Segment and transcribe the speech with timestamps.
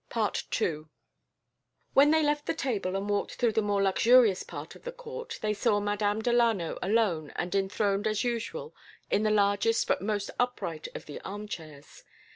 [0.17, 0.85] II
[1.93, 5.37] When they left the table and walked through the more luxurious part of the court,
[5.43, 8.73] they saw Madame Delano alone and enthroned as usual
[9.11, 12.03] in the largest but most upright of the armchairs.